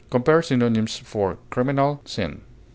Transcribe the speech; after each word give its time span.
Compare 0.09 0.41
synonyms 0.41 0.97
for 0.97 1.37
CRIMINAL; 1.51 2.01
SIN. 2.05 2.41